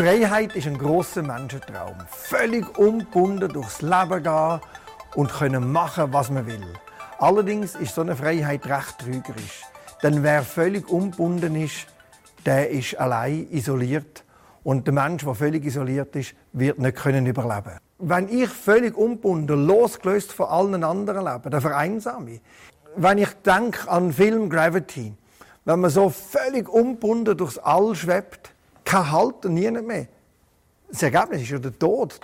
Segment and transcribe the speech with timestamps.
[0.00, 1.94] Freiheit ist ein großer Menschentraum.
[2.08, 4.60] Völlig ungebunden durchs Leben gehen
[5.14, 6.64] und können machen, was man will.
[7.18, 9.60] Allerdings ist so eine Freiheit recht trügerisch.
[10.02, 11.86] Denn wer völlig ungebunden ist,
[12.46, 14.24] der ist allein isoliert.
[14.64, 17.76] Und der Mensch, der völlig isoliert ist, wird nicht können überleben.
[17.98, 22.40] Wenn ich völlig ungebunden, losgelöst von allen anderen lebe, dann vereinsame ich.
[22.96, 25.12] Wenn ich denke an den Film Gravity,
[25.66, 28.54] wenn man so völlig ungebunden durchs All schwebt,
[28.90, 30.08] kein Halt und nie mehr.
[30.90, 32.18] Das Ergebnis ist ja der Tod.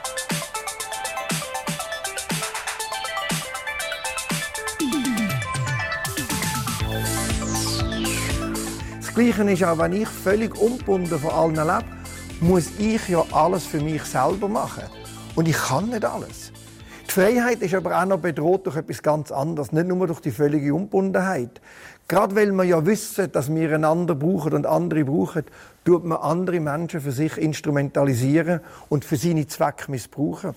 [8.97, 11.85] Das Gleiche ist auch, wenn ich völlig ungebunden von allen lebe,
[12.41, 14.85] muss ich ja alles für mich selber machen.
[15.37, 16.46] Und ich kann nicht alles.
[17.17, 20.75] Freiheit ist aber auch noch bedroht durch etwas ganz anderes, nicht nur durch die völlige
[20.75, 21.63] Unbundenheit.
[22.09, 25.45] Gerade weil wir ja wissen, dass wir einander brauchen und andere brauchen,
[25.87, 30.55] tut man andere Menschen für sich instrumentalisieren und für seine Zwecke missbrauchen.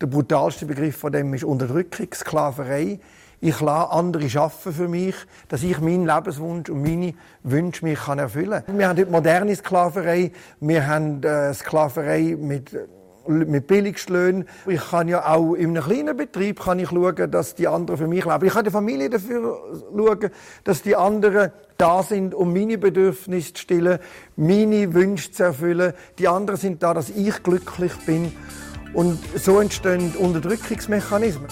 [0.00, 3.00] Der brutalste Begriff von dem ist Unterdrückung, Sklaverei.
[3.40, 5.16] Ich lasse andere schaffen für mich,
[5.48, 8.78] dass ich meinen Lebenswunsch und meine Wünsche mich erfüllen kann.
[8.78, 10.30] Wir haben heute moderne Sklaverei.
[10.60, 12.70] Wir haben äh, Sklaverei mit
[13.28, 14.48] mit Billigstlöhnen.
[14.66, 18.06] Ich kann ja auch in einem kleinen Betrieb kann ich schauen, dass die anderen für
[18.06, 18.46] mich leben.
[18.46, 19.58] Ich kann der Familie dafür
[19.96, 20.30] schauen,
[20.64, 23.98] dass die anderen da sind, um meine Bedürfnisse zu stillen,
[24.36, 25.92] meine Wünsche zu erfüllen.
[26.18, 28.32] Die anderen sind da, dass ich glücklich bin.
[28.94, 31.46] Und so entstehen Unterdrückungsmechanismen.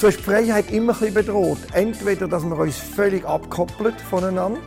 [0.00, 1.58] So ist die Freiheit immer ein bisschen bedroht.
[1.74, 4.58] Entweder, dass wir uns völlig abkoppelt voneinander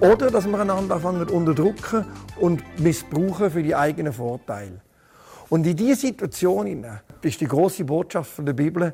[0.00, 2.04] oder dass wir einander anfangen unterdrücken
[2.38, 4.82] und missbrauchen für die eigenen Vorteile.
[5.48, 6.86] Und in dieser Situation
[7.22, 8.92] ist die große Botschaft von der Bibel,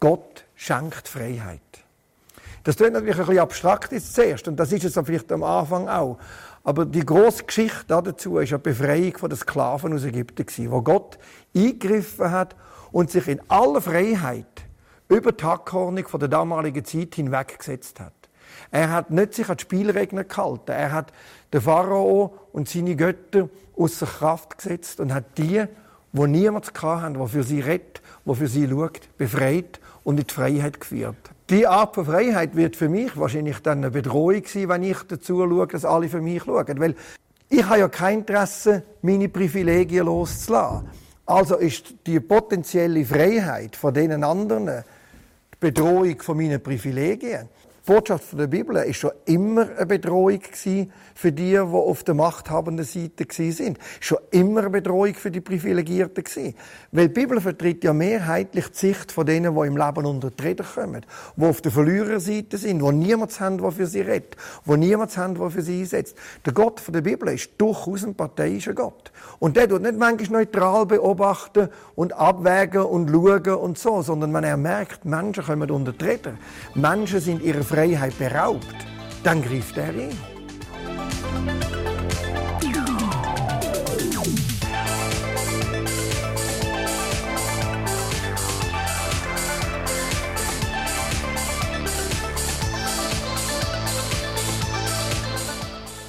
[0.00, 1.60] Gott schenkt Freiheit.
[2.64, 5.88] Das klingt natürlich ein bisschen abstrakt jetzt zuerst, und das ist es vielleicht am Anfang
[5.88, 6.18] auch.
[6.68, 11.18] Aber die große Geschichte dazu ist eine Befreiung von den Sklaven aus Ägypten, wo Gott
[11.56, 12.56] eingegriffen hat
[12.92, 14.66] und sich in aller Freiheit
[15.08, 18.12] über die Hackordnung von der damaligen Zeit hinweggesetzt hat.
[18.70, 20.72] Er hat nicht sich an die Spielregeln gehalten.
[20.72, 21.10] Er hat
[21.54, 25.64] den Pharao und seine Götter außer Kraft gesetzt und hat die,
[26.12, 30.34] wo niemand hatten, der für sie rettet, der für sie schaut, befreit und in die
[30.34, 31.30] Freiheit geführt.
[31.50, 35.38] Die Art von Freiheit wird für mich wahrscheinlich dann eine Bedrohung sein, wenn ich dazu
[35.38, 36.78] schaue, dass alle für mich schauen.
[36.78, 36.94] Weil
[37.48, 40.90] ich habe ja kein Interesse, meine Privilegien loszulassen.
[41.24, 47.48] Also ist die potenzielle Freiheit von denen anderen die Bedrohung von meinen Privilegien.
[47.88, 50.40] Die Botschaft der Bibel ist schon immer eine Bedrohung
[51.14, 53.78] für die, die auf der machthabenden Seite sind.
[53.98, 56.22] Schon immer eine Bedrohung für die Privilegierten.
[56.92, 60.42] Weil die Bibel vertritt ja mehrheitlich die Sicht von denen, die im Leben unter die
[60.42, 61.06] Räder kommen,
[61.36, 65.34] die auf der Verliererseite sind, die niemand haben, der für sie redet, die niemand haben,
[65.36, 66.14] der für sie einsetzt.
[66.44, 69.12] Der Gott der Bibel ist durchaus ein parteiischer Gott.
[69.38, 74.44] Und der tut nicht manchmal neutral beobachten und abwägen und schauen und so, sondern wenn
[74.44, 76.34] er merkt, Menschen kommen unter die Räder,
[76.74, 78.74] Menschen sind ihrer Freiheit beraubt,
[79.22, 80.18] dann greift er ihn.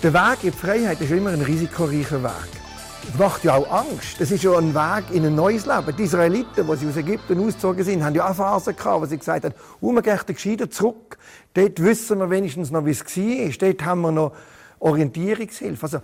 [0.01, 2.58] Der Weg in Freiheit ist immer ein risikoreicher Weg.
[3.07, 4.19] Das macht ja auch Angst.
[4.19, 5.95] Das ist ja ein Weg in ein neues Leben.
[5.97, 9.17] Die Israeliten, die sie aus Ägypten ausgezogen sind, haben ja auch Phasen gehabt, wo sie
[9.17, 11.17] gesagt haben, oh, wir gehen gescheiter zurück.
[11.53, 13.67] Dort wissen wir wenigstens noch, wie es war.
[13.67, 14.33] Dort haben wir noch
[14.79, 15.83] Orientierungshilfe.
[15.83, 15.99] Also,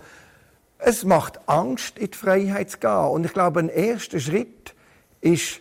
[0.78, 2.90] es macht Angst, in die Freiheit zu gehen.
[2.90, 4.74] Und ich glaube, ein erster Schritt
[5.20, 5.60] ist,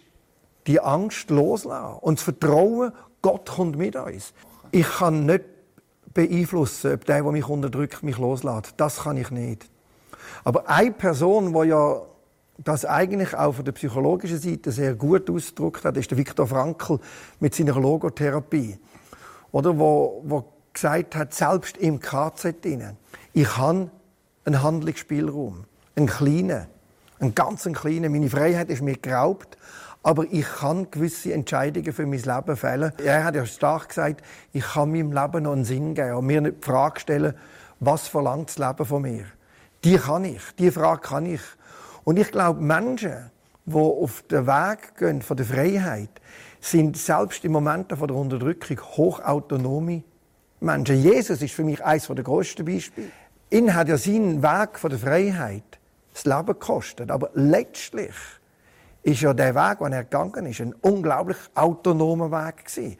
[0.67, 2.91] die Angst loslassen und das Vertrauen,
[3.21, 4.33] Gott kommt mit uns.
[4.71, 5.43] Ich kann nicht
[6.13, 8.73] beeinflussen, ob der, der mich unterdrückt, mich loslässt.
[8.77, 9.69] Das kann ich nicht.
[10.43, 12.01] Aber eine Person, die ja
[12.57, 16.99] das eigentlich auch von der psychologischen Seite sehr gut ausgedrückt hat, ist der Viktor Frankl
[17.39, 18.79] mit seiner Logotherapie.
[19.51, 22.97] Oder, wo, wo gesagt hat, selbst im KZ drinnen,
[23.33, 23.89] ich habe
[24.45, 25.65] einen Handlungsspielraum.
[25.95, 26.67] Einen kleinen.
[27.19, 28.11] Einen ganz kleinen.
[28.11, 29.57] Meine Freiheit ist mir geraubt.
[30.03, 32.91] Aber ich kann gewisse Entscheidungen für mein Leben fällen.
[33.03, 34.21] Er hat ja stark gesagt,
[34.53, 37.33] ich kann meinem Leben noch einen Sinn geben und mir nicht die Frage stellen,
[37.79, 39.25] was verlangt das Leben von mir?
[39.85, 40.41] Die kann ich.
[40.57, 41.41] Die Frage kann ich.
[42.03, 43.29] Und ich glaube, Menschen,
[43.65, 46.09] die auf den Weg gehen von der Freiheit,
[46.59, 50.03] sind selbst im Moment der Unterdrückung hochautonome
[50.59, 51.03] Menschen.
[51.03, 53.09] Jesus ist für mich eines der grössten Beispiele.
[53.51, 55.79] Ihn hat ja seinen Weg von der Freiheit
[56.13, 57.11] das Leben gekostet.
[57.11, 58.15] Aber letztlich
[59.03, 62.97] ist ja der Weg, den er gegangen ist, ein unglaublich autonomer Weg gewesen.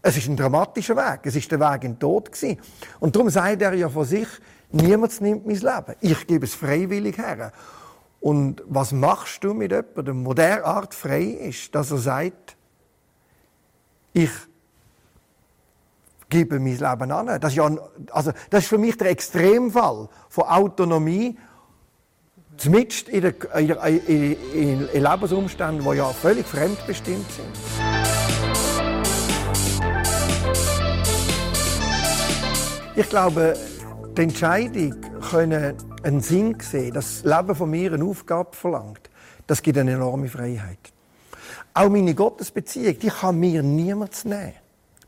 [0.00, 1.20] Es ist ein dramatischer Weg.
[1.24, 2.58] Es ist der Weg in den Tod gewesen.
[3.00, 4.28] Und darum sagt er ja von sich,
[4.74, 5.94] niemand nimmt mein Leben.
[6.00, 7.52] Ich gebe es freiwillig her.
[8.20, 12.56] Und was machst du mit jemandem, der derart frei ist, dass er sagt,
[14.12, 14.30] ich
[16.28, 17.40] gebe mein Leben an.
[17.40, 17.70] Das ist, ja,
[18.10, 21.38] also, das ist für mich der Extremfall von Autonomie,
[22.56, 27.46] zumindest in, der, in, in, in Lebensumständen, die ja völlig fremdbestimmt sind.
[32.96, 33.56] Ich glaube,
[34.16, 34.94] die Entscheidung,
[35.30, 39.10] können einen Sinn sehen, das Leben von mir eine Aufgabe verlangt,
[39.46, 40.78] das gibt eine enorme Freiheit.
[41.74, 44.52] Auch meine Gottesbeziehung, die kann mir niemand nehmen.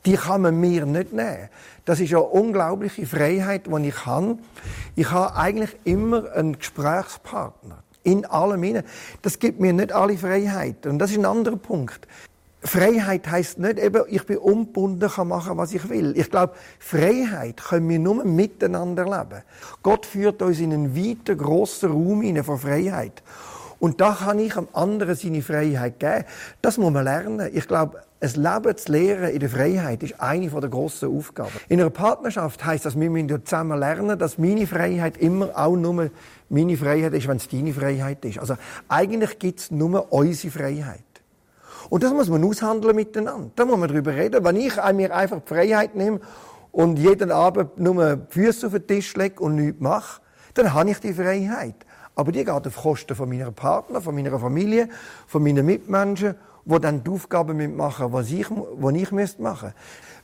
[0.05, 1.49] Die kann man mir nicht nehmen.
[1.85, 4.39] Das ist eine unglaubliche Freiheit, die ich habe.
[4.95, 7.83] Ich habe eigentlich immer einen Gesprächspartner.
[8.03, 8.85] In allem hinein.
[9.23, 10.93] Das gibt mir nicht alle Freiheiten.
[10.93, 12.07] Und das ist ein anderer Punkt.
[12.67, 16.17] Freiheit heißt nicht eben, ich bin ungebunden, kann machen, was ich will.
[16.17, 19.43] Ich glaube, Freiheit können wir nur miteinander leben.
[19.83, 23.23] Gott führt uns in einen weiten, grossen Raum hinein von Freiheit.
[23.79, 26.25] Und da kann ich am anderen seine Freiheit geben.
[26.63, 27.51] Das muss man lernen.
[27.53, 31.51] Ich glaube, ein Leben zu lehren in der Freiheit ist eine der grossen Aufgaben.
[31.69, 36.11] In einer Partnerschaft heißt das, wir müssen zusammen lernen, dass meine Freiheit immer auch nur
[36.49, 38.39] meine Freiheit ist, wenn es deine Freiheit ist.
[38.39, 38.57] Also
[38.89, 41.06] eigentlich gibt es nur unsere Freiheit.
[41.89, 43.51] Und das muss man aushandeln miteinander.
[43.55, 44.45] Da muss man darüber reden.
[44.45, 46.21] Wenn ich mir einfach die Freiheit nehme
[46.73, 50.21] und jeden Abend nur die Füße auf den Tisch lege und nichts mache,
[50.55, 51.77] dann habe ich die Freiheit.
[52.15, 54.89] Aber die geht auf Kosten von meiner Partner, von meiner Familie,
[55.27, 56.35] von meinen Mitmenschen,
[56.65, 59.75] die dann die Aufgaben mitmachen, was ich, was ich machen müsste.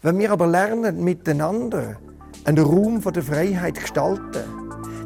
[0.00, 1.96] Wenn wir aber lernen, miteinander
[2.44, 4.42] einen Raum der Freiheit gestalten,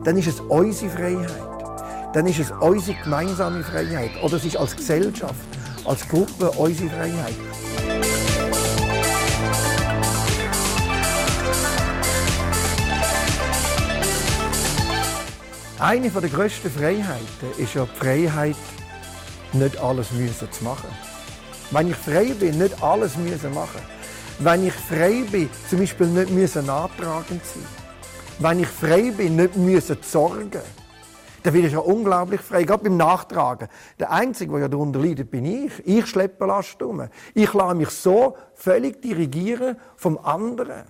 [0.04, 2.14] dann ist es unsere Freiheit.
[2.14, 4.10] Dann ist es unsere gemeinsame Freiheit.
[4.22, 5.34] Oder es ist als Gesellschaft,
[5.86, 7.34] als Gruppe unsere Freiheit.
[15.78, 18.56] Eine der grössten Freiheiten ist ja die Freiheit,
[19.52, 20.88] nicht alles müssen zu machen.
[21.70, 23.82] Wenn ich frei bin, nicht alles müssen machen.
[24.38, 27.66] Wenn ich frei bin, zum Beispiel nicht müssen nachtragend sein.
[28.38, 30.62] Wenn ich frei bin, nicht müssen sorgen.
[31.46, 33.68] Dann bin ich ja unglaublich frei, gerade beim Nachtragen.
[34.00, 35.70] Der Einzige, der ja darunter leidet, bin ich.
[35.86, 37.08] Ich schleppe Last um.
[37.34, 40.82] Ich lasse mich so völlig dirigieren vom anderen.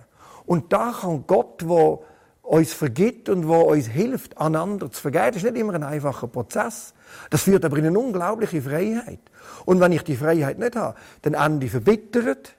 [0.47, 1.99] Und da kann Gott, der
[2.41, 5.27] uns vergibt und wo uns hilft, einander zu vergeben.
[5.27, 6.95] Das ist nicht immer ein einfacher Prozess.
[7.29, 9.19] Das führt aber in eine unglaubliche Freiheit.
[9.65, 12.55] Und wenn ich die Freiheit nicht habe, dann ende ich verbittert.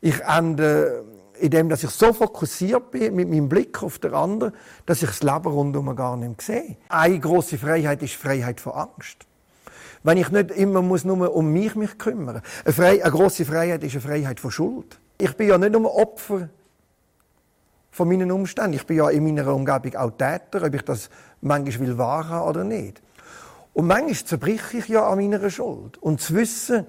[0.00, 1.04] Ich ende
[1.40, 4.52] in dem, dass ich so fokussiert bin mit meinem Blick auf den anderen,
[4.86, 6.76] dass ich das Leben rundum gar nicht sehe.
[6.88, 9.18] Eine große Freiheit ist Freiheit von Angst.
[10.02, 12.42] Wenn ich nicht immer muss nur um mich mich kümmern.
[12.64, 14.98] Eine, eine große Freiheit ist eine Freiheit von Schuld.
[15.18, 16.48] Ich bin ja nicht nur Opfer
[17.90, 18.74] von meinen Umständen.
[18.74, 21.10] Ich bin ja in meiner Umgebung auch Täter, ob ich das
[21.40, 23.02] manchmal will wahren oder nicht.
[23.72, 25.98] Und manchmal zerbreche ich ja an meiner Schuld.
[25.98, 26.86] Und zu wissen,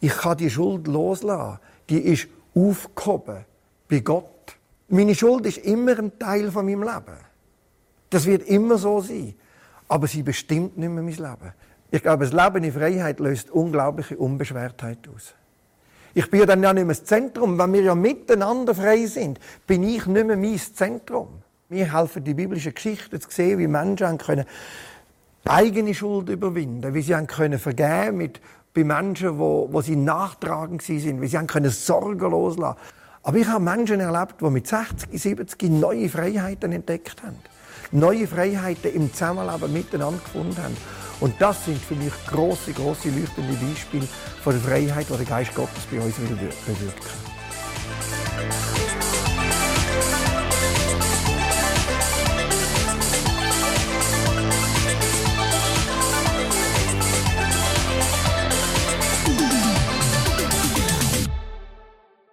[0.00, 1.58] ich kann die Schuld loslassen,
[1.88, 3.44] die ist aufgehoben
[3.90, 4.56] bei Gott.
[4.88, 7.18] Meine Schuld ist immer ein Teil von meinem Leben.
[8.08, 9.34] Das wird immer so sein.
[9.88, 11.52] Aber sie bestimmt nicht mehr mein Leben.
[11.90, 15.34] Ich glaube, das Leben in Freiheit löst unglaubliche Unbeschwertheit aus.
[16.14, 17.58] Ich bin ja dann ja nicht mehr das Zentrum.
[17.58, 21.42] Wenn wir ja miteinander frei sind, bin ich nicht mehr mein Zentrum.
[21.68, 24.44] Mir helfen die biblischen Geschichten zu sehen, wie Menschen können
[25.44, 28.40] eigene Schuld überwinden, wie sie können vergeben mit
[28.74, 32.78] bei Menschen, wo, wo sie nachtragend sind, wie sie können Sorgen loslassen.
[33.22, 37.36] Aber ich habe Menschen erlebt, die mit 60, 70 neue Freiheiten entdeckt haben.
[37.92, 40.76] Neue Freiheiten im Zusammenleben miteinander gefunden haben.
[41.20, 44.08] Und das sind für mich große, große leuchtende Beispiele
[44.42, 47.39] von der Freiheit, die der Geist Gottes bei uns will bewirken.